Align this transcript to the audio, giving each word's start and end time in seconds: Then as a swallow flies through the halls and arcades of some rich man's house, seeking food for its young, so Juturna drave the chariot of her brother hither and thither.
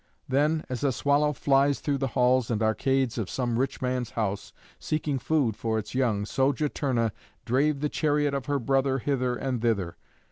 Then 0.27 0.63
as 0.67 0.83
a 0.83 0.91
swallow 0.91 1.31
flies 1.31 1.79
through 1.79 1.99
the 1.99 2.07
halls 2.17 2.49
and 2.49 2.63
arcades 2.63 3.19
of 3.19 3.29
some 3.29 3.59
rich 3.59 3.83
man's 3.83 4.09
house, 4.09 4.51
seeking 4.79 5.19
food 5.19 5.55
for 5.55 5.77
its 5.77 5.93
young, 5.93 6.25
so 6.25 6.51
Juturna 6.51 7.11
drave 7.45 7.81
the 7.81 7.87
chariot 7.89 8.33
of 8.33 8.47
her 8.47 8.57
brother 8.57 8.97
hither 8.97 9.35
and 9.35 9.61
thither. 9.61 9.97